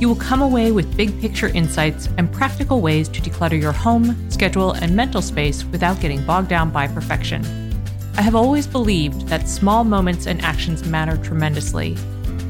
[0.00, 4.30] you will come away with big picture insights and practical ways to declutter your home,
[4.30, 7.44] schedule, and mental space without getting bogged down by perfection.
[8.16, 11.96] I have always believed that small moments and actions matter tremendously.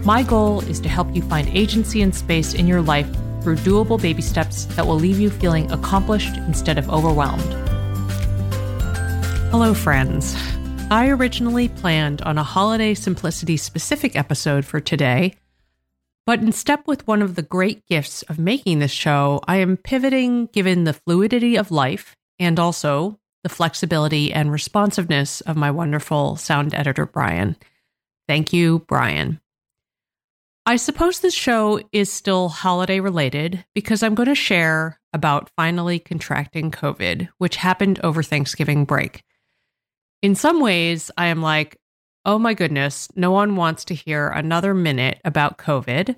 [0.04, 3.08] My goal is to help you find agency and space in your life
[3.42, 7.52] through doable baby steps that will leave you feeling accomplished instead of overwhelmed.
[9.50, 10.36] Hello, friends.
[10.90, 15.34] I originally planned on a holiday simplicity specific episode for today
[16.28, 19.78] but in step with one of the great gifts of making this show, I am
[19.78, 26.36] pivoting given the fluidity of life and also the flexibility and responsiveness of my wonderful
[26.36, 27.56] sound editor, Brian.
[28.28, 29.40] Thank you, Brian.
[30.66, 35.98] I suppose this show is still holiday related because I'm going to share about finally
[35.98, 39.22] contracting COVID, which happened over Thanksgiving break.
[40.20, 41.78] In some ways, I am like,
[42.28, 46.14] oh my goodness, no one wants to hear another minute about COVID.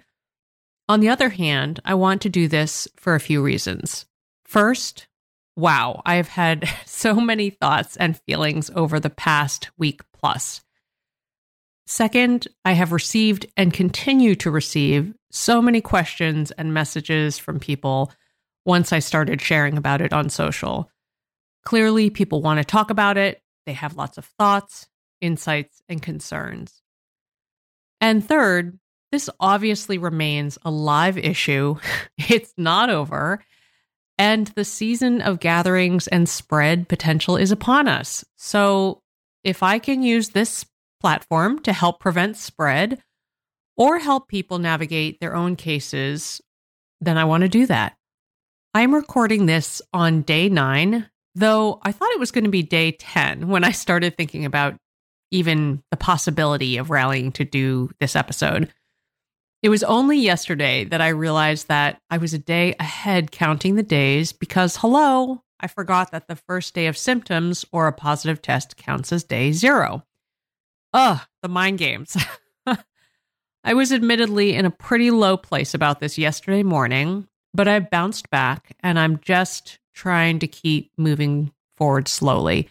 [0.88, 4.06] On the other hand, I want to do this for a few reasons.
[4.44, 5.06] First,
[5.54, 10.62] wow, I have had so many thoughts and feelings over the past week plus.
[11.86, 18.10] Second, I have received and continue to receive so many questions and messages from people
[18.64, 20.90] once I started sharing about it on social.
[21.64, 24.88] Clearly, people want to talk about it, they have lots of thoughts,
[25.20, 26.82] insights, and concerns.
[28.00, 28.78] And third,
[29.12, 31.76] this obviously remains a live issue.
[32.18, 33.44] it's not over.
[34.18, 38.24] And the season of gatherings and spread potential is upon us.
[38.36, 39.02] So,
[39.42, 40.66] if I can use this
[41.00, 43.02] platform to help prevent spread
[43.76, 46.42] or help people navigate their own cases,
[47.00, 47.96] then I want to do that.
[48.74, 52.92] I'm recording this on day nine, though I thought it was going to be day
[52.92, 54.76] 10 when I started thinking about
[55.30, 58.72] even the possibility of rallying to do this episode.
[59.62, 63.82] It was only yesterday that I realized that I was a day ahead counting the
[63.82, 68.76] days because, hello, I forgot that the first day of symptoms or a positive test
[68.76, 70.04] counts as day zero.
[70.94, 72.16] Ugh, the mind games.
[73.64, 78.30] I was admittedly in a pretty low place about this yesterday morning, but I bounced
[78.30, 82.70] back and I'm just trying to keep moving forward slowly.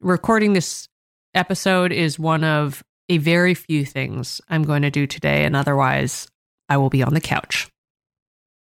[0.00, 0.89] Recording this
[1.34, 6.28] episode is one of a very few things I'm going to do today, and otherwise,
[6.68, 7.68] I will be on the couch.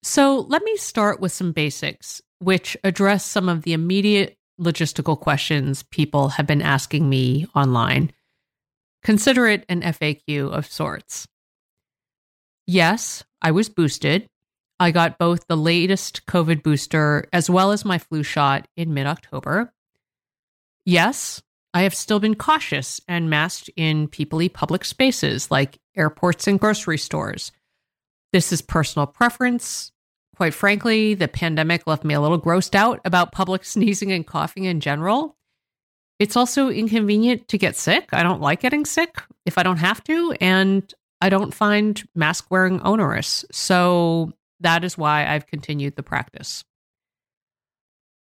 [0.04, 5.84] So, let me start with some basics, which address some of the immediate logistical questions
[5.84, 8.12] people have been asking me online.
[9.04, 11.28] Consider it an FAQ of sorts.
[12.68, 14.28] Yes, I was boosted.
[14.80, 19.08] I got both the latest COVID booster as well as my flu shot in mid
[19.08, 19.74] October.
[20.86, 21.42] Yes,
[21.74, 26.98] I have still been cautious and masked in peoply public spaces like airports and grocery
[26.98, 27.52] stores.
[28.34, 29.92] This is personal preference.
[30.36, 34.66] Quite frankly, the pandemic left me a little grossed out about public sneezing and coughing
[34.66, 35.38] in general.
[36.20, 38.10] It's also inconvenient to get sick.
[38.12, 42.52] I don't like getting sick if I don't have to, and I don't find mask
[42.52, 43.44] wearing onerous.
[43.52, 46.64] So that is why I've continued the practice.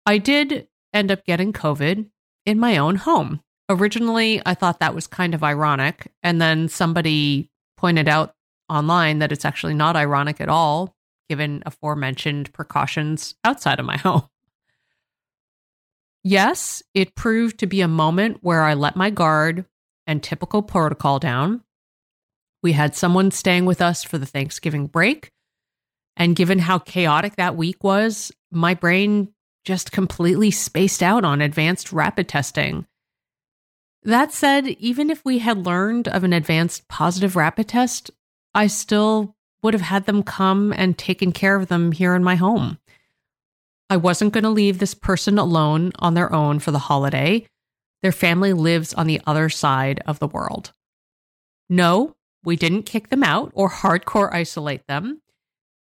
[0.06, 2.10] I did end up getting COVID
[2.46, 3.42] in my own home.
[3.70, 6.12] Originally, I thought that was kind of ironic.
[6.22, 8.36] And then somebody pointed out
[8.70, 10.96] online that it's actually not ironic at all,
[11.30, 14.28] given aforementioned precautions outside of my home.
[16.24, 19.66] Yes, it proved to be a moment where I let my guard
[20.08, 21.64] and typical protocol down.
[22.62, 25.32] We had someone staying with us for the Thanksgiving break.
[26.16, 29.33] And given how chaotic that week was, my brain
[29.64, 32.86] just completely spaced out on advanced rapid testing.
[34.04, 38.12] That said, even if we had learned of an advanced positive rapid test,
[38.54, 42.36] I still would have had them come and taken care of them here in my
[42.36, 42.78] home.
[43.90, 47.48] I wasn't going to leave this person alone on their own for the holiday.
[48.02, 50.74] Their family lives on the other side of the world.
[51.70, 55.22] No, we didn't kick them out or hardcore isolate them.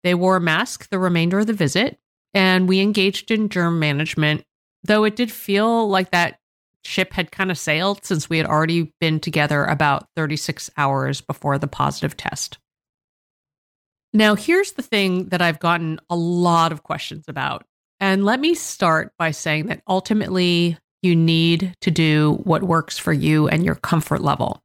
[0.02, 1.98] They wore a mask the remainder of the visit,
[2.34, 4.44] and we engaged in germ management,
[4.84, 6.38] though it did feel like that
[6.84, 11.58] ship had kind of sailed since we had already been together about 36 hours before
[11.58, 12.58] the positive test.
[14.12, 17.64] Now, here's the thing that I've gotten a lot of questions about.
[18.00, 23.12] And let me start by saying that ultimately, you need to do what works for
[23.12, 24.62] you and your comfort level.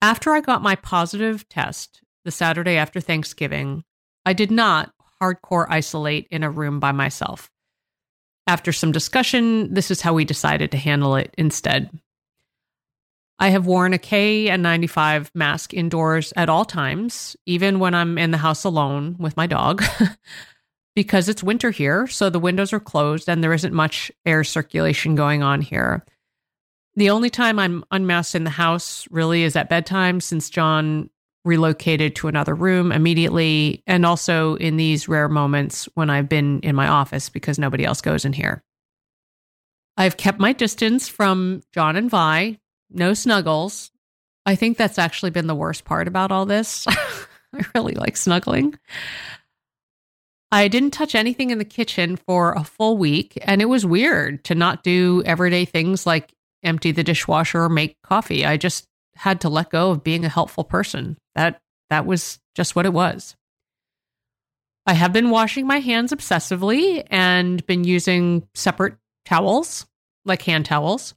[0.00, 3.82] After I got my positive test the Saturday after Thanksgiving,
[4.24, 4.92] I did not
[5.22, 7.50] hardcore isolate in a room by myself.
[8.46, 11.90] After some discussion, this is how we decided to handle it instead.
[13.38, 18.38] I have worn a KN95 mask indoors at all times, even when I'm in the
[18.38, 19.84] house alone with my dog,
[20.94, 25.16] because it's winter here, so the windows are closed and there isn't much air circulation
[25.16, 26.04] going on here.
[26.94, 31.10] The only time I'm unmasked in the house really is at bedtime, since John
[31.46, 36.74] relocated to another room immediately, and also in these rare moments when I've been in
[36.74, 38.62] my office because nobody else goes in here.
[39.96, 42.58] I've kept my distance from John and Vi,
[42.90, 43.90] no snuggles.
[44.44, 46.86] I think that's actually been the worst part about all this.
[46.88, 48.78] I really like snuggling.
[50.52, 54.44] I didn't touch anything in the kitchen for a full week, and it was weird
[54.44, 56.32] to not do everyday things like
[56.62, 58.44] empty the dishwasher or make coffee.
[58.44, 61.16] I just had to let go of being a helpful person.
[61.34, 61.60] That
[61.90, 63.36] that was just what it was.
[64.86, 69.86] I have been washing my hands obsessively and been using separate towels,
[70.24, 71.14] like hand towels.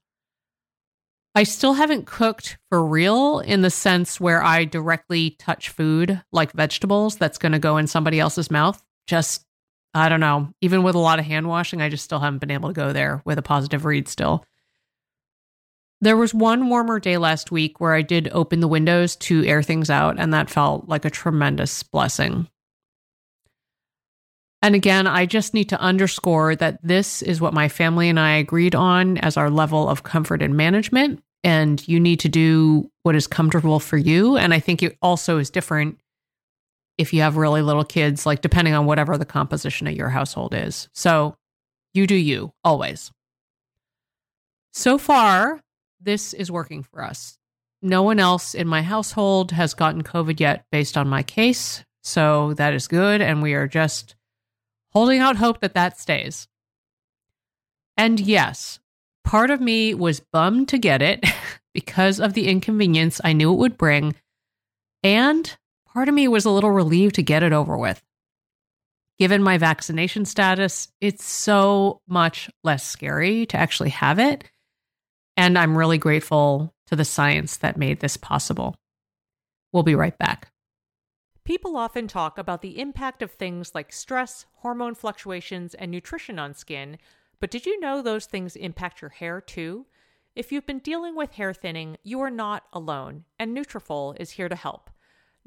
[1.36, 6.52] I still haven't cooked for real in the sense where I directly touch food like
[6.54, 8.82] vegetables that's going to go in somebody else's mouth.
[9.06, 9.46] Just,
[9.94, 10.50] I don't know.
[10.62, 12.92] Even with a lot of hand washing, I just still haven't been able to go
[12.92, 14.44] there with a positive read still.
[16.02, 19.62] There was one warmer day last week where I did open the windows to air
[19.62, 22.48] things out, and that felt like a tremendous blessing.
[24.62, 28.32] And again, I just need to underscore that this is what my family and I
[28.32, 31.24] agreed on as our level of comfort and management.
[31.44, 34.36] And you need to do what is comfortable for you.
[34.36, 36.00] And I think it also is different
[36.98, 40.54] if you have really little kids, like depending on whatever the composition of your household
[40.54, 40.90] is.
[40.94, 41.38] So
[41.94, 43.12] you do you always.
[44.74, 45.62] So far,
[46.00, 47.38] this is working for us.
[47.82, 51.84] No one else in my household has gotten COVID yet based on my case.
[52.04, 53.22] So that is good.
[53.22, 54.16] And we are just
[54.92, 56.48] holding out hope that that stays.
[57.96, 58.80] And yes,
[59.24, 61.24] part of me was bummed to get it
[61.74, 64.16] because of the inconvenience I knew it would bring.
[65.04, 68.02] And part of me was a little relieved to get it over with.
[69.18, 74.50] Given my vaccination status, it's so much less scary to actually have it
[75.40, 78.76] and I'm really grateful to the science that made this possible.
[79.72, 80.52] We'll be right back.
[81.46, 86.54] People often talk about the impact of things like stress, hormone fluctuations, and nutrition on
[86.54, 86.98] skin,
[87.40, 89.86] but did you know those things impact your hair too?
[90.36, 94.50] If you've been dealing with hair thinning, you are not alone, and Nutrafol is here
[94.50, 94.90] to help.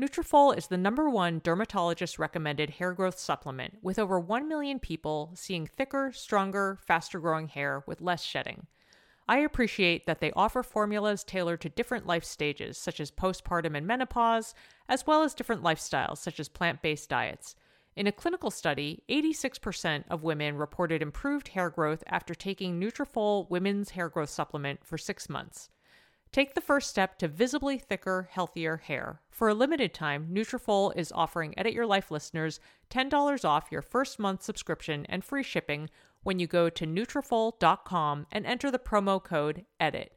[0.00, 5.32] Nutrafol is the number one dermatologist recommended hair growth supplement, with over 1 million people
[5.34, 8.68] seeing thicker, stronger, faster growing hair with less shedding.
[9.28, 13.86] I appreciate that they offer formulas tailored to different life stages, such as postpartum and
[13.86, 14.54] menopause,
[14.88, 17.54] as well as different lifestyles, such as plant based diets.
[17.94, 23.90] In a clinical study, 86% of women reported improved hair growth after taking Nutrafol Women's
[23.90, 25.68] Hair Growth Supplement for six months.
[26.32, 29.20] Take the first step to visibly thicker, healthier hair.
[29.28, 34.18] For a limited time, Nutrafol is offering Edit Your Life listeners $10 off your first
[34.18, 35.90] month subscription and free shipping
[36.22, 40.10] when you go to Nutrafol.com and enter the promo code EDIT.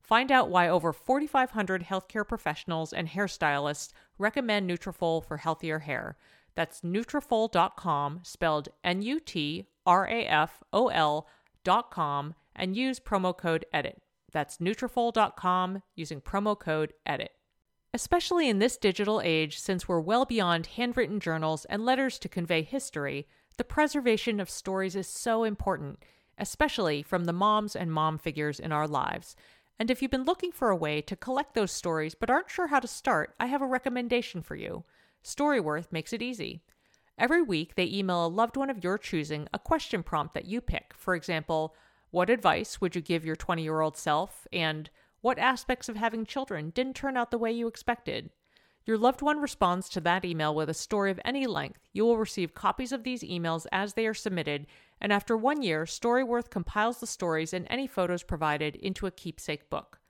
[0.00, 6.18] Find out why over 4,500 healthcare professionals and hairstylists recommend Nutrafol for healthier hair.
[6.54, 9.66] That's Nutrafol.com, spelled N-U-T-R-A-F-O-L
[11.64, 13.96] dot com, and use promo code EDIT.
[14.30, 17.28] That's Nutrafol.com using promo code EDIT.
[17.94, 22.62] Especially in this digital age, since we're well beyond handwritten journals and letters to convey
[22.62, 26.02] history, the preservation of stories is so important,
[26.38, 29.36] especially from the moms and mom figures in our lives.
[29.78, 32.68] And if you've been looking for a way to collect those stories but aren't sure
[32.68, 34.84] how to start, I have a recommendation for you.
[35.22, 36.62] Storyworth makes it easy.
[37.16, 40.60] Every week, they email a loved one of your choosing a question prompt that you
[40.60, 40.92] pick.
[40.96, 41.74] For example,
[42.10, 44.46] what advice would you give your 20 year old self?
[44.52, 48.30] And what aspects of having children didn't turn out the way you expected?
[48.86, 51.88] Your loved one responds to that email with a story of any length.
[51.92, 54.66] You will receive copies of these emails as they are submitted,
[55.00, 59.70] and after one year, Storyworth compiles the stories and any photos provided into a keepsake
[59.70, 60.00] book.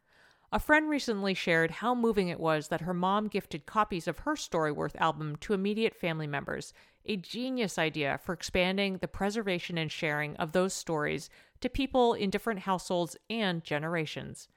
[0.50, 4.34] A friend recently shared how moving it was that her mom gifted copies of her
[4.34, 6.72] Storyworth album to immediate family members,
[7.04, 12.30] a genius idea for expanding the preservation and sharing of those stories to people in
[12.30, 14.48] different households and generations.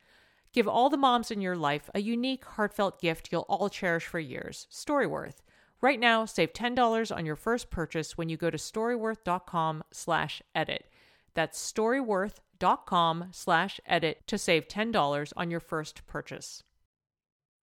[0.58, 4.20] Give all the moms in your life a unique, heartfelt gift you'll all cherish for
[4.20, 4.66] years.
[4.72, 5.44] Storyworth.
[5.82, 10.90] Right now, save $10 on your first purchase when you go to storyworth.com slash edit.
[11.36, 16.64] That's storyworth.com slash edit to save $10 on your first purchase.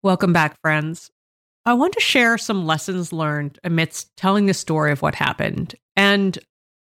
[0.05, 1.11] Welcome back, friends.
[1.67, 5.75] I want to share some lessons learned amidst telling the story of what happened.
[5.97, 6.39] And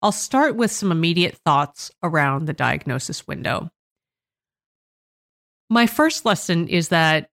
[0.01, 3.69] I'll start with some immediate thoughts around the diagnosis window.
[5.73, 7.31] My first lesson is that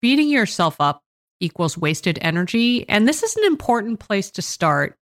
[0.00, 1.02] beating yourself up
[1.38, 2.88] equals wasted energy.
[2.88, 4.96] And this is an important place to start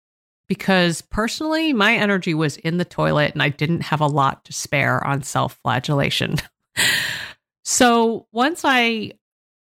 [0.49, 4.51] because personally, my energy was in the toilet and I didn't have a lot to
[4.51, 6.35] spare on self flagellation.
[7.63, 9.13] so once I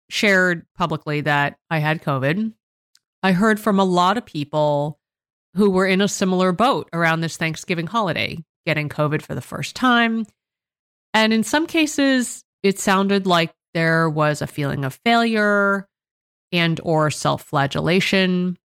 [0.10, 2.52] shared publicly that I had COVID,
[3.24, 5.00] I heard from a lot of people
[5.56, 9.78] who were in a similar boat around this Thanksgiving holiday, getting COVID for the first
[9.78, 10.26] time.
[11.14, 15.88] And in some cases, it sounded like there was a feeling of failure
[16.52, 18.58] and or self-flagellation.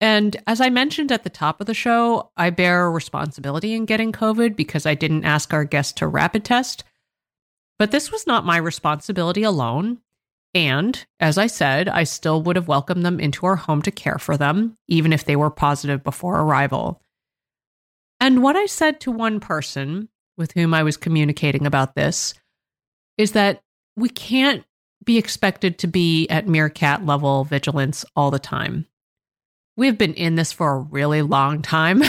[0.00, 4.12] And as I mentioned at the top of the show, I bear responsibility in getting
[4.12, 6.84] COVID because I didn't ask our guests to rapid test.
[7.78, 9.98] But this was not my responsibility alone.
[10.54, 14.18] And as I said, I still would have welcomed them into our home to care
[14.18, 17.00] for them, even if they were positive before arrival.
[18.20, 22.34] And what I said to one person with whom I was communicating about this
[23.18, 23.62] is that
[23.96, 24.64] we can't
[25.04, 28.86] be expected to be at meerkat level vigilance all the time.
[29.76, 32.02] We've been in this for a really long time.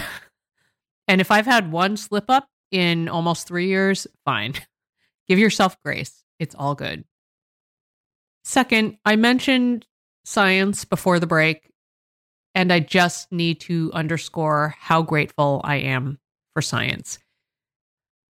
[1.07, 4.53] and if I've had one slip up in almost three years, fine.
[5.27, 6.23] Give yourself grace.
[6.39, 7.05] It's all good.
[8.43, 9.85] Second, I mentioned
[10.25, 11.71] science before the break,
[12.53, 16.19] and I just need to underscore how grateful I am
[16.53, 17.19] for science.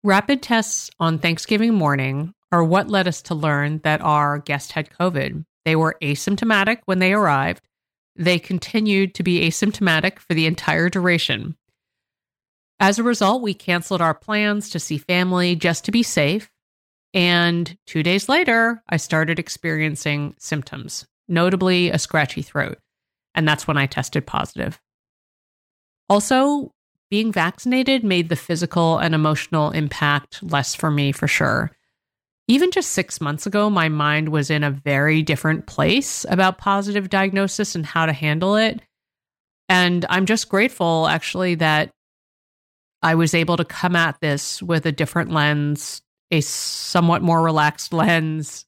[0.04, 4.90] Rapid tests on Thanksgiving morning are what led us to learn that our guest had
[4.90, 5.46] COVID.
[5.66, 7.68] They were asymptomatic when they arrived.
[8.16, 11.56] They continued to be asymptomatic for the entire duration.
[12.80, 16.50] As a result, we canceled our plans to see family just to be safe.
[17.14, 22.78] And two days later, I started experiencing symptoms, notably a scratchy throat.
[23.36, 24.80] And that's when I tested positive.
[26.08, 26.72] Also,
[27.12, 31.72] being vaccinated made the physical and emotional impact less for me for sure
[32.50, 37.08] even just six months ago, my mind was in a very different place about positive
[37.08, 38.82] diagnosis and how to handle it.
[39.70, 41.92] And I'm just grateful, actually, that
[43.04, 46.02] I was able to come at this with a different lens,
[46.32, 48.66] a somewhat more relaxed lens.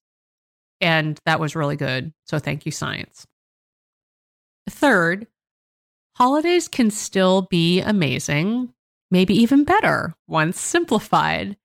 [0.79, 2.13] And that was really good.
[2.27, 3.25] So thank you, science.
[4.69, 5.25] Third,
[6.17, 8.73] holidays can still be amazing,
[9.09, 11.57] maybe even better once simplified.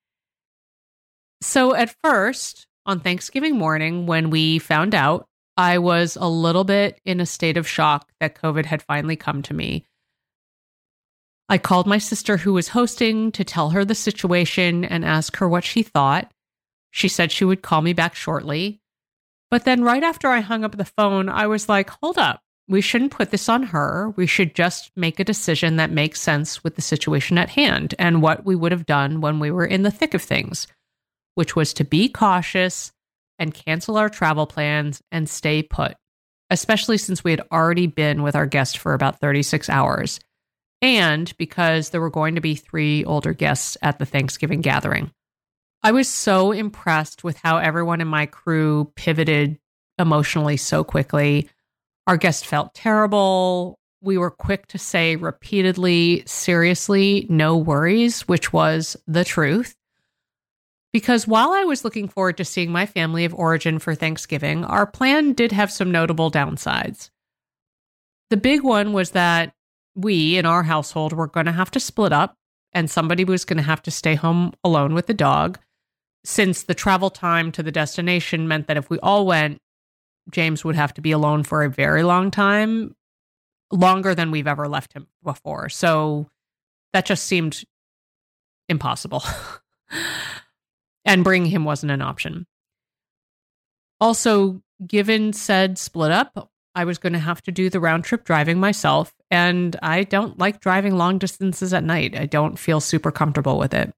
[1.40, 5.26] So at first, on Thanksgiving morning, when we found out,
[5.56, 9.42] I was a little bit in a state of shock that COVID had finally come
[9.42, 9.86] to me.
[11.48, 15.48] I called my sister who was hosting to tell her the situation and ask her
[15.48, 16.30] what she thought.
[16.90, 18.80] She said she would call me back shortly.
[19.50, 22.40] But then, right after I hung up the phone, I was like, hold up.
[22.68, 24.12] We shouldn't put this on her.
[24.16, 28.22] We should just make a decision that makes sense with the situation at hand and
[28.22, 30.66] what we would have done when we were in the thick of things
[31.36, 32.92] which was to be cautious
[33.38, 35.94] and cancel our travel plans and stay put,
[36.50, 40.18] especially since we had already been with our guest for about 36 hours,
[40.82, 45.12] and because there were going to be three older guests at the Thanksgiving gathering.
[45.82, 49.58] I was so impressed with how everyone in my crew pivoted
[49.98, 51.50] emotionally so quickly.
[52.06, 53.78] Our guest felt terrible.
[54.00, 59.76] We were quick to say repeatedly, seriously, no worries, which was the truth.
[60.96, 64.86] Because while I was looking forward to seeing my family of origin for Thanksgiving, our
[64.86, 67.10] plan did have some notable downsides.
[68.30, 69.52] The big one was that
[69.94, 72.38] we in our household were going to have to split up
[72.72, 75.58] and somebody was going to have to stay home alone with the dog.
[76.24, 79.60] Since the travel time to the destination meant that if we all went,
[80.30, 82.96] James would have to be alone for a very long time,
[83.70, 85.68] longer than we've ever left him before.
[85.68, 86.30] So
[86.94, 87.64] that just seemed
[88.70, 89.22] impossible.
[91.06, 92.46] and bringing him wasn't an option.
[94.00, 98.24] Also, given said split up, I was going to have to do the round trip
[98.24, 99.14] driving myself.
[99.30, 102.14] And I don't like driving long distances at night.
[102.14, 103.94] I don't feel super comfortable with it.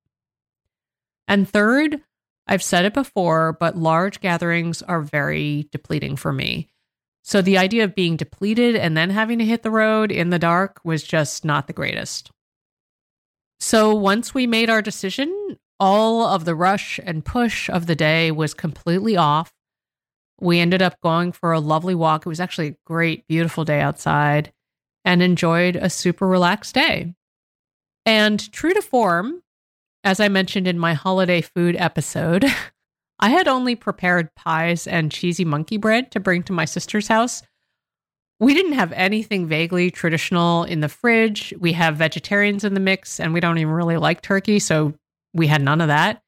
[1.27, 2.01] And third,
[2.47, 6.69] I've said it before, but large gatherings are very depleting for me.
[7.25, 10.39] So the idea of being depleted and then having to hit the road in the
[10.39, 12.31] dark was just not the greatest.
[13.61, 18.31] So once we made our decision, all of the rush and push of the day
[18.31, 19.53] was completely off.
[20.41, 22.25] We ended up going for a lovely walk.
[22.25, 24.53] It was actually a great, beautiful day outside
[25.05, 27.15] and enjoyed a super relaxed day.
[28.07, 29.43] And true to form,
[30.05, 32.45] as I mentioned in my holiday food episode,
[33.21, 37.43] I had only prepared pies and cheesy monkey bread to bring to my sister's house.
[38.41, 41.53] We didn't have anything vaguely traditional in the fridge.
[41.59, 44.61] We have vegetarians in the mix, and we don't even really like turkey.
[44.61, 44.95] So
[45.35, 46.23] we had none of that.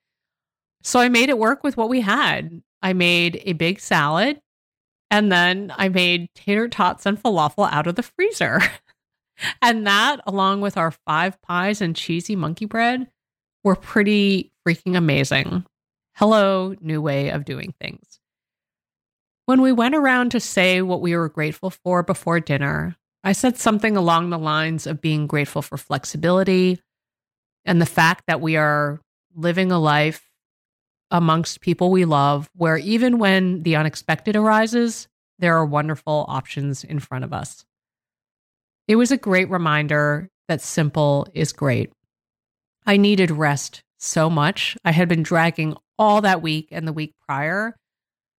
[0.83, 2.63] So I made it work with what we had.
[2.83, 4.41] I made a big salad
[5.11, 8.61] and then I made tater tots and falafel out of the freezer.
[9.63, 13.09] and that, along with our five pies and cheesy monkey bread,
[13.65, 15.67] were pretty freaking amazing.
[16.15, 18.21] Hello, new way of doing things.
[19.47, 23.59] When we went around to say what we were grateful for before dinner, I said
[23.59, 26.81] something along the lines of being grateful for flexibility
[27.65, 29.01] and the fact that we are
[29.35, 30.27] living a life
[31.11, 37.01] amongst people we love, where even when the unexpected arises, there are wonderful options in
[37.01, 37.65] front of us.
[38.87, 41.93] It was a great reminder that simple is great.
[42.87, 44.77] I needed rest so much.
[44.85, 47.77] I had been dragging all that week and the week prior.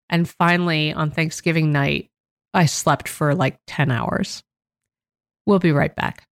[0.09, 2.09] And finally, on Thanksgiving night,
[2.53, 4.43] I slept for like 10 hours.
[5.45, 6.25] We'll be right back.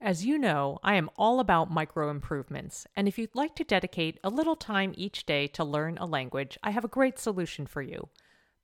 [0.00, 4.20] As you know, I am all about micro improvements, and if you'd like to dedicate
[4.22, 7.80] a little time each day to learn a language, I have a great solution for
[7.80, 8.10] you.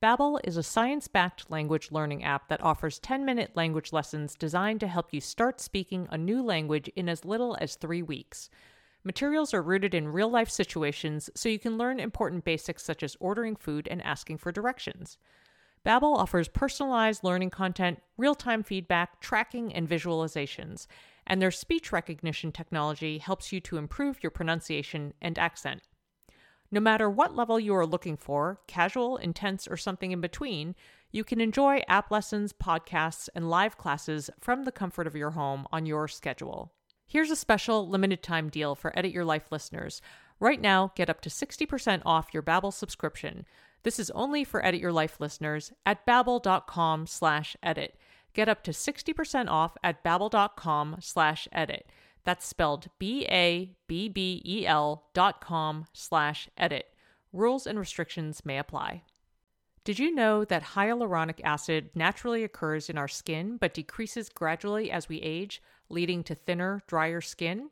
[0.03, 5.15] Babbel is a science-backed language learning app that offers 10-minute language lessons designed to help
[5.15, 8.51] you start speaking a new language in as little as 3 weeks.
[9.03, 13.57] Materials are rooted in real-life situations so you can learn important basics such as ordering
[13.57, 15.17] food and asking for directions.
[15.85, 20.87] Babbel offers personalized learning content, real-time feedback, tracking, and visualizations
[21.27, 25.83] and their speech recognition technology helps you to improve your pronunciation and accent.
[26.71, 30.75] No matter what level you are looking for, casual, intense, or something in between,
[31.11, 35.67] you can enjoy app lessons, podcasts, and live classes from the comfort of your home
[35.71, 36.73] on your schedule.
[37.07, 40.01] Here's a special limited time deal for Edit Your Life listeners.
[40.41, 43.45] Right now, get up to 60% off your Babbel subscription.
[43.83, 47.99] This is only for Edit Your Life listeners at babbel.com slash edit.
[48.35, 51.87] Get up to 60% off at babbel.com slash edit.
[52.25, 53.75] That's spelled B-A-B-B-E-L
[55.13, 56.87] dot com slash edit.
[57.33, 59.03] Rules and restrictions may apply.
[59.85, 65.09] Did you know that hyaluronic acid naturally occurs in our skin but decreases gradually as
[65.09, 67.71] we age, leading to thinner, drier skin?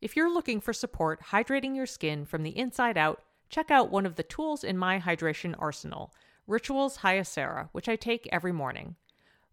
[0.00, 4.04] If you're looking for support hydrating your skin from the inside out, check out one
[4.04, 6.12] of the tools in my hydration arsenal,
[6.48, 8.96] Rituals Hyacera, which I take every morning.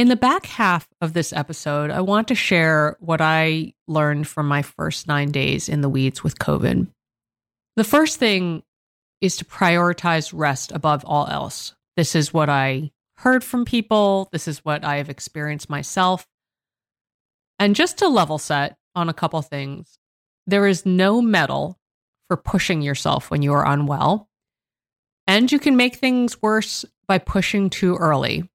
[0.00, 4.48] In the back half of this episode, I want to share what I learned from
[4.48, 6.88] my first nine days in the weeds with COVID.
[7.76, 8.62] The first thing
[9.20, 11.74] is to prioritize rest above all else.
[11.98, 16.26] This is what I heard from people, this is what I have experienced myself.
[17.58, 19.98] And just to level set on a couple things,
[20.46, 21.78] there is no medal
[22.28, 24.30] for pushing yourself when you are unwell.
[25.26, 28.48] And you can make things worse by pushing too early.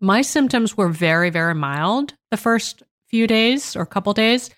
[0.00, 4.50] My symptoms were very, very mild the first few days or couple days,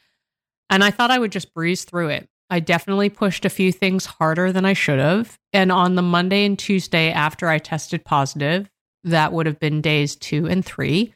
[0.71, 2.29] and I thought I would just breeze through it.
[2.49, 5.39] I definitely pushed a few things harder than I should have.
[5.53, 8.71] And on the Monday and Tuesday after I tested positive,
[9.05, 11.15] that would have been days two and three,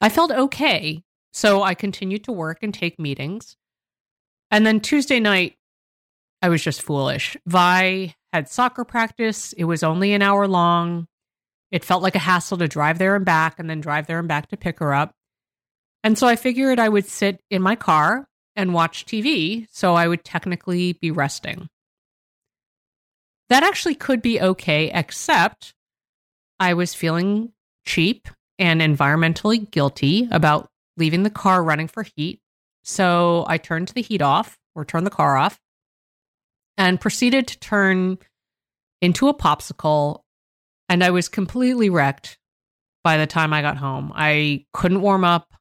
[0.00, 1.02] I felt okay.
[1.32, 3.56] So I continued to work and take meetings.
[4.50, 5.56] And then Tuesday night,
[6.40, 7.36] I was just foolish.
[7.46, 9.52] Vi had soccer practice.
[9.52, 11.06] It was only an hour long.
[11.70, 14.28] It felt like a hassle to drive there and back and then drive there and
[14.28, 15.14] back to pick her up.
[16.02, 20.08] And so I figured I would sit in my car and watch TV, so I
[20.08, 21.68] would technically be resting.
[23.48, 25.74] That actually could be okay, except
[26.58, 27.52] I was feeling
[27.86, 28.28] cheap
[28.58, 32.40] and environmentally guilty about leaving the car running for heat.
[32.84, 35.58] So I turned the heat off or turned the car off
[36.76, 38.18] and proceeded to turn
[39.00, 40.20] into a popsicle.
[40.90, 42.36] And I was completely wrecked
[43.04, 44.12] by the time I got home.
[44.14, 45.54] I couldn't warm up.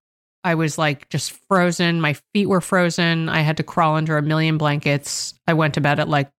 [0.43, 2.01] I was like just frozen.
[2.01, 3.29] My feet were frozen.
[3.29, 5.35] I had to crawl under a million blankets.
[5.47, 6.31] I went to bed at like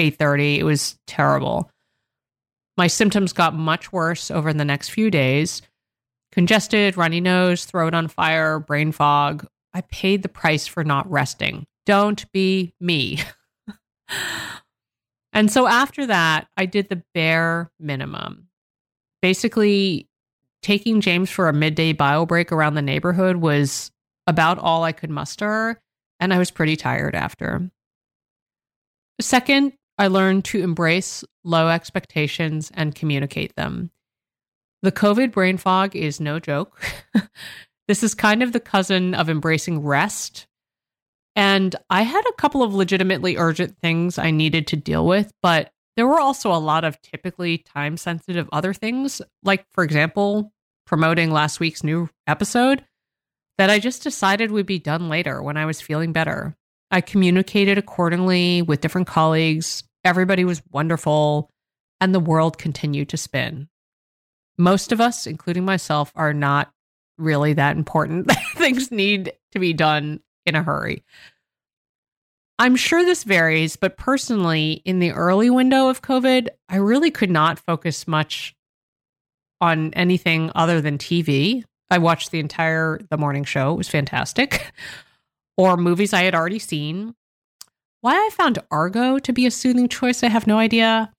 [0.00, 0.58] 8:30.
[0.58, 1.70] It was terrible.
[2.76, 5.62] My symptoms got much worse over the next few days.
[6.32, 9.46] Congested, runny nose, throat on fire, brain fog.
[9.72, 11.66] I paid the price for not resting.
[11.86, 13.20] Don't be me.
[15.34, 18.48] and so after that, I did the bare minimum.
[19.20, 20.08] Basically,
[20.62, 23.90] taking James for a midday bio break around the neighborhood was
[24.26, 25.80] about all I could muster,
[26.20, 27.70] and I was pretty tired after.
[29.20, 33.90] Second, I learned to embrace low expectations and communicate them.
[34.82, 36.80] The COVID brain fog is no joke.
[37.88, 40.46] this is kind of the cousin of embracing rest.
[41.36, 45.72] And I had a couple of legitimately urgent things I needed to deal with, but
[45.96, 50.52] there were also a lot of typically time sensitive other things, like, for example,
[50.86, 52.84] promoting last week's new episode
[53.58, 56.56] that I just decided would be done later when I was feeling better.
[56.90, 59.84] I communicated accordingly with different colleagues.
[60.04, 61.50] Everybody was wonderful,
[62.00, 63.68] and the world continued to spin.
[64.58, 66.70] Most of us, including myself, are not
[67.18, 68.30] really that important.
[68.56, 71.02] Things need to be done in a hurry.
[72.58, 77.30] I'm sure this varies, but personally, in the early window of COVID, I really could
[77.30, 78.54] not focus much
[79.60, 81.64] on anything other than TV.
[81.90, 83.72] I watched the entire The Morning Show.
[83.72, 84.72] It was fantastic.
[85.56, 87.14] or movies I had already seen.
[88.00, 91.12] Why I found Argo to be a soothing choice, I have no idea.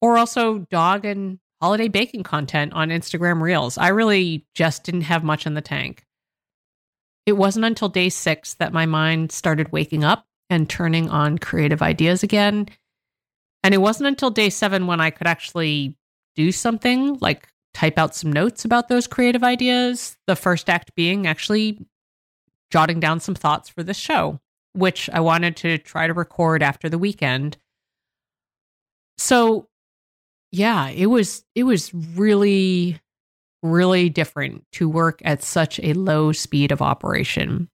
[0.00, 3.78] Or also dog and holiday baking content on Instagram Reels.
[3.78, 6.04] I really just didn't have much in the tank.
[7.26, 11.82] It wasn't until day six that my mind started waking up and turning on creative
[11.82, 12.68] ideas again.
[13.62, 15.96] And it wasn't until day seven when I could actually
[16.36, 20.18] do something like type out some notes about those creative ideas.
[20.26, 21.86] The first act being actually
[22.70, 24.40] jotting down some thoughts for this show,
[24.74, 27.56] which I wanted to try to record after the weekend.
[29.16, 29.68] So,
[30.52, 33.00] yeah, it was it was really
[33.64, 37.68] really different to work at such a low speed of operation.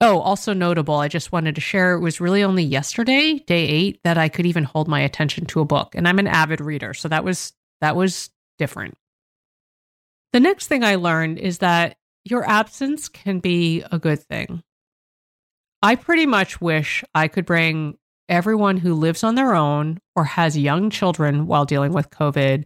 [0.00, 4.00] Oh, also notable, I just wanted to share it was really only yesterday, day 8,
[4.04, 5.94] that I could even hold my attention to a book.
[5.94, 8.96] And I'm an avid reader, so that was that was different.
[10.32, 14.62] The next thing I learned is that your absence can be a good thing.
[15.82, 17.96] I pretty much wish I could bring
[18.28, 22.64] everyone who lives on their own or has young children while dealing with COVID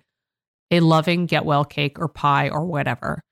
[0.73, 3.23] a loving get well cake or pie or whatever.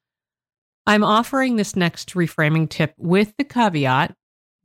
[0.86, 4.14] I'm offering this next reframing tip with the caveat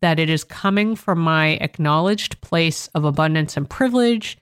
[0.02, 4.38] that it is coming from my acknowledged place of abundance and privilege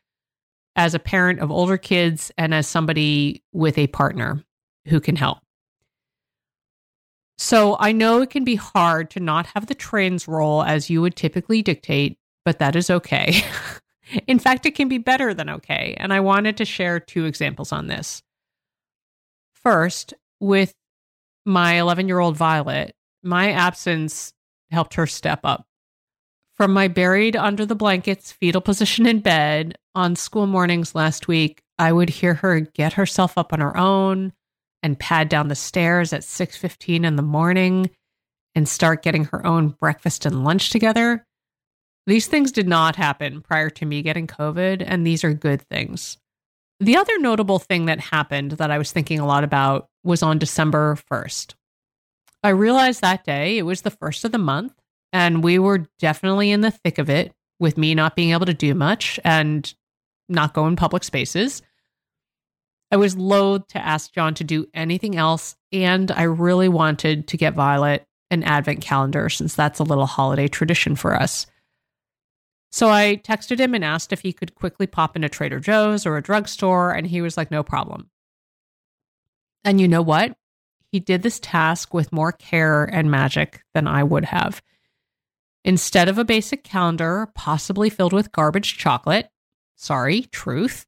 [0.75, 4.43] as a parent of older kids and as somebody with a partner
[4.87, 5.37] who can help.
[7.37, 11.01] So I know it can be hard to not have the trains roll as you
[11.01, 13.41] would typically dictate, but that is okay.
[14.27, 15.95] In fact, it can be better than okay.
[15.97, 18.21] And I wanted to share two examples on this.
[19.53, 20.73] First, with
[21.45, 24.33] my 11 year old Violet, my absence
[24.71, 25.65] helped her step up.
[26.55, 31.61] From my buried under the blankets fetal position in bed on school mornings last week,
[31.79, 34.33] I would hear her get herself up on her own,
[34.83, 37.89] and pad down the stairs at 6:15 in the morning
[38.53, 41.25] and start getting her own breakfast and lunch together.
[42.05, 46.17] These things did not happen prior to me getting COVID, and these are good things.
[46.79, 50.37] The other notable thing that happened that I was thinking a lot about was on
[50.37, 51.53] December 1st.
[52.43, 54.73] I realized that day it was the first of the month,
[55.13, 58.53] and we were definitely in the thick of it with me not being able to
[58.53, 59.73] do much and
[60.27, 61.61] not go in public spaces.
[62.91, 67.37] I was loath to ask John to do anything else, and I really wanted to
[67.37, 71.45] get Violet an advent calendar since that's a little holiday tradition for us.
[72.73, 76.17] So I texted him and asked if he could quickly pop into Trader Joe's or
[76.17, 78.09] a drugstore, and he was like, no problem.
[79.63, 80.35] And you know what?
[80.91, 84.63] He did this task with more care and magic than I would have.
[85.63, 89.29] Instead of a basic calendar, possibly filled with garbage chocolate,
[89.75, 90.87] sorry, truth,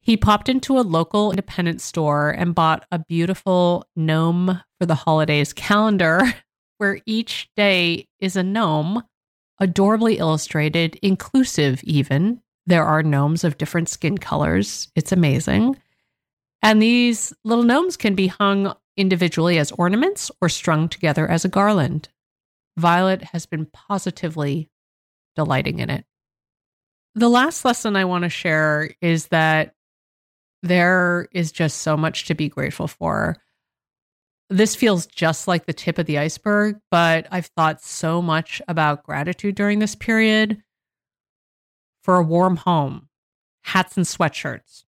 [0.00, 5.52] he popped into a local independent store and bought a beautiful gnome for the holidays
[5.52, 6.34] calendar
[6.78, 9.04] where each day is a gnome,
[9.62, 12.42] adorably illustrated, inclusive even.
[12.66, 14.90] There are gnomes of different skin colors.
[14.96, 15.76] It's amazing.
[16.62, 21.48] And these little gnomes can be hung individually as ornaments or strung together as a
[21.48, 22.08] garland.
[22.76, 24.68] Violet has been positively
[25.36, 26.04] delighting in it.
[27.14, 29.76] The last lesson I want to share is that
[30.64, 33.36] there is just so much to be grateful for.
[34.50, 39.04] This feels just like the tip of the iceberg, but I've thought so much about
[39.04, 40.62] gratitude during this period
[42.02, 43.08] for a warm home,
[43.62, 44.84] hats and sweatshirts,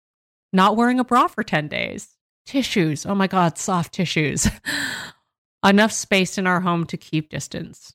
[0.53, 3.07] not wearing a bra for 10 days, tissues.
[3.07, 4.49] Oh my God, soft tissues.
[5.65, 7.95] Enough space in our home to keep distance.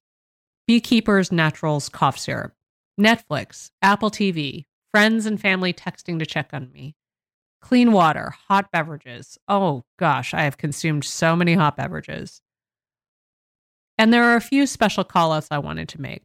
[0.68, 2.54] Beekeeper's Naturals cough syrup.
[3.00, 6.96] Netflix, Apple TV, friends and family texting to check on me.
[7.62, 9.38] Clean water, hot beverages.
[9.48, 12.42] Oh gosh, I have consumed so many hot beverages.
[13.98, 16.24] And there are a few special callouts I wanted to make.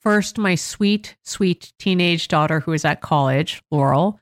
[0.00, 4.20] First, my sweet, sweet teenage daughter who is at college, Laurel,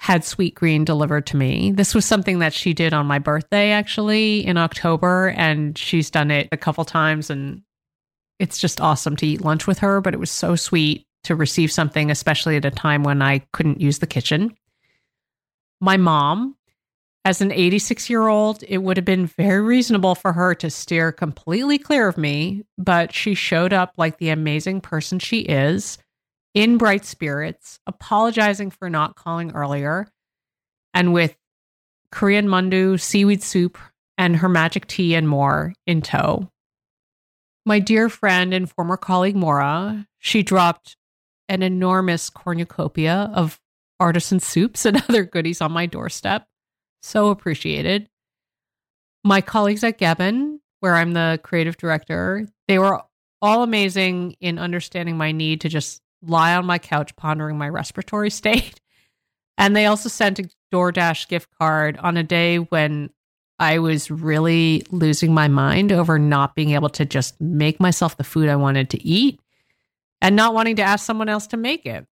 [0.00, 1.72] had Sweetgreen delivered to me.
[1.72, 5.34] This was something that she did on my birthday, actually, in October.
[5.36, 7.28] And she's done it a couple times.
[7.28, 7.62] And
[8.38, 10.00] it's just awesome to eat lunch with her.
[10.00, 13.82] But it was so sweet to receive something, especially at a time when I couldn't
[13.82, 14.56] use the kitchen.
[15.80, 16.56] My mom,
[17.24, 21.12] as an 86 year old, it would have been very reasonable for her to steer
[21.12, 22.64] completely clear of me.
[22.78, 25.98] But she showed up like the amazing person she is
[26.54, 30.08] in bright spirits, apologizing for not calling earlier,
[30.92, 31.36] and with
[32.10, 33.78] Korean mandu, seaweed soup,
[34.18, 36.50] and her magic tea and more in tow.
[37.64, 40.96] My dear friend and former colleague Mora, she dropped
[41.48, 43.59] an enormous cornucopia of
[44.00, 46.46] artisan soups and other goodies on my doorstep.
[47.02, 48.08] So appreciated.
[49.22, 53.02] My colleagues at Geben, where I'm the creative director, they were
[53.42, 58.30] all amazing in understanding my need to just lie on my couch pondering my respiratory
[58.30, 58.80] state.
[59.58, 63.10] And they also sent a DoorDash gift card on a day when
[63.58, 68.24] I was really losing my mind over not being able to just make myself the
[68.24, 69.38] food I wanted to eat
[70.22, 72.06] and not wanting to ask someone else to make it.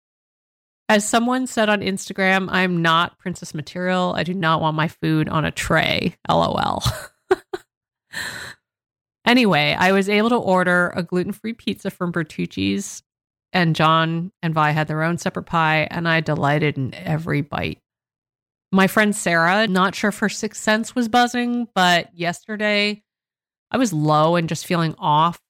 [0.89, 4.13] As someone said on Instagram, I'm not princess material.
[4.15, 6.15] I do not want my food on a tray.
[6.29, 6.81] LOL.
[9.25, 13.03] anyway, I was able to order a gluten free pizza from Bertucci's
[13.51, 17.79] and John and Vi had their own separate pie, and I delighted in every bite.
[18.71, 23.03] My friend Sarah, not sure if her sixth sense was buzzing, but yesterday
[23.71, 25.41] I was low and just feeling off.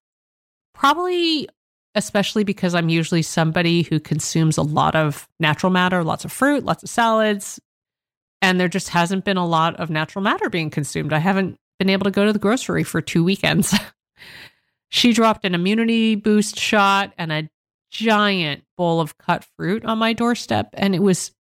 [0.73, 1.49] Probably
[1.97, 6.63] especially because I'm usually somebody who consumes a lot of natural matter, lots of fruit,
[6.63, 7.59] lots of salads,
[8.41, 11.11] and there just hasn't been a lot of natural matter being consumed.
[11.11, 13.73] I haven't been able to go to the grocery for two weekends.
[14.89, 17.49] she dropped an immunity boost shot and a
[17.89, 21.31] giant bowl of cut fruit on my doorstep, and it was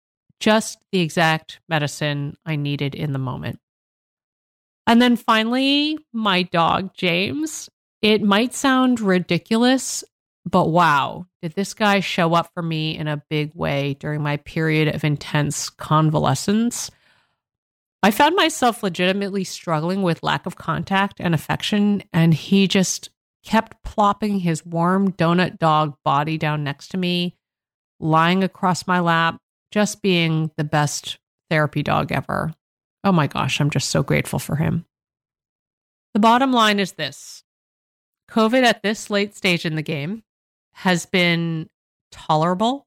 [0.40, 3.58] just the exact medicine I needed in the moment.
[4.86, 7.68] And then finally, my dog, James.
[8.02, 10.04] It might sound ridiculous,
[10.48, 14.36] but wow, did this guy show up for me in a big way during my
[14.38, 16.90] period of intense convalescence?
[18.00, 23.10] I found myself legitimately struggling with lack of contact and affection, and he just
[23.44, 27.36] kept plopping his warm donut dog body down next to me,
[27.98, 29.40] lying across my lap,
[29.72, 31.18] just being the best
[31.50, 32.52] therapy dog ever.
[33.02, 34.84] Oh my gosh, I'm just so grateful for him.
[36.14, 37.42] The bottom line is this
[38.30, 40.22] COVID at this late stage in the game
[40.76, 41.70] has been
[42.12, 42.86] tolerable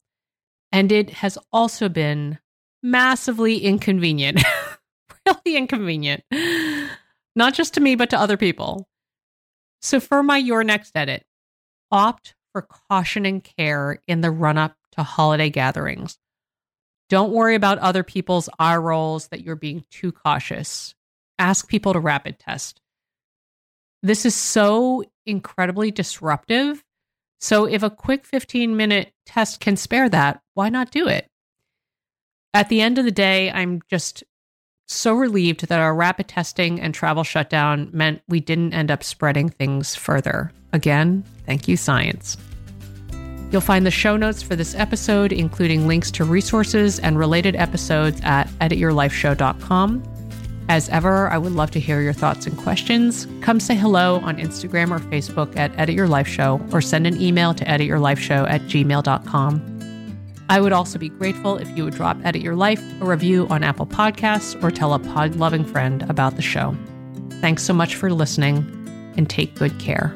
[0.71, 2.38] and it has also been
[2.84, 4.43] massively inconvenient.
[5.25, 6.23] really inconvenient.
[7.36, 8.88] Not just to me, but to other people.
[9.82, 11.25] So for my Your Next Edit,
[11.91, 16.19] opt for caution and care in the run up to holiday gatherings.
[17.10, 20.93] Don't worry about other people's eye rolls that you're being too cautious.
[21.39, 22.82] Ask people to rapid test.
[24.04, 26.84] This is so incredibly disruptive.
[27.39, 31.28] So if a quick 15 minute test can spare that, why not do it?
[32.54, 34.23] At the end of the day, I'm just
[34.88, 39.49] so relieved that our rapid testing and travel shutdown meant we didn't end up spreading
[39.49, 40.52] things further.
[40.73, 42.38] Again, thank you, science.
[43.52, 48.19] You'll find the show notes for this episode, including links to resources and related episodes
[48.23, 50.18] at edityourlifeshow.com.
[50.69, 53.27] As ever, I would love to hear your thoughts and questions.
[53.41, 57.19] Come say hello on Instagram or Facebook at Edit Your Life Show or send an
[57.19, 59.65] email to edityourlifeshow at gmail.com.
[60.47, 63.63] I would also be grateful if you would drop Edit Your Life a review on
[63.63, 66.75] Apple Podcasts or tell a pod loving friend about the show.
[67.41, 68.58] Thanks so much for listening
[69.17, 70.15] and take good care.